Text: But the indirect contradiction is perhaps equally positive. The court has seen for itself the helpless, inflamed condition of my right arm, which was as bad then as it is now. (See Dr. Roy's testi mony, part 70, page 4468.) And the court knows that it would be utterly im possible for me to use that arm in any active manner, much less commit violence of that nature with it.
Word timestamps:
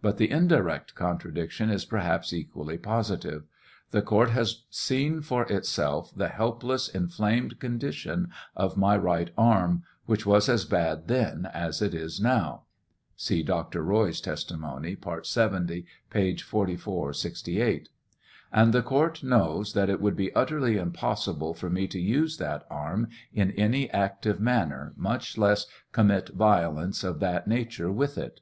But 0.00 0.16
the 0.16 0.30
indirect 0.30 0.94
contradiction 0.94 1.68
is 1.68 1.84
perhaps 1.84 2.32
equally 2.32 2.78
positive. 2.78 3.44
The 3.90 4.00
court 4.00 4.30
has 4.30 4.62
seen 4.70 5.20
for 5.20 5.42
itself 5.44 6.10
the 6.16 6.28
helpless, 6.28 6.88
inflamed 6.88 7.60
condition 7.60 8.30
of 8.56 8.78
my 8.78 8.96
right 8.96 9.28
arm, 9.36 9.82
which 10.06 10.24
was 10.24 10.48
as 10.48 10.64
bad 10.64 11.06
then 11.06 11.50
as 11.52 11.82
it 11.82 11.92
is 11.92 12.18
now. 12.18 12.62
(See 13.14 13.42
Dr. 13.42 13.82
Roy's 13.82 14.22
testi 14.22 14.58
mony, 14.58 14.96
part 14.96 15.26
70, 15.26 15.84
page 16.08 16.44
4468.) 16.44 17.90
And 18.50 18.72
the 18.72 18.80
court 18.82 19.22
knows 19.22 19.74
that 19.74 19.90
it 19.90 20.00
would 20.00 20.16
be 20.16 20.34
utterly 20.34 20.78
im 20.78 20.92
possible 20.92 21.52
for 21.52 21.68
me 21.68 21.86
to 21.88 22.00
use 22.00 22.38
that 22.38 22.64
arm 22.70 23.08
in 23.34 23.50
any 23.50 23.90
active 23.90 24.40
manner, 24.40 24.94
much 24.96 25.36
less 25.36 25.66
commit 25.92 26.30
violence 26.30 27.04
of 27.04 27.20
that 27.20 27.46
nature 27.46 27.92
with 27.92 28.16
it. 28.16 28.40